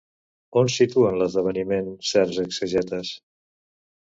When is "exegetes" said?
2.47-3.13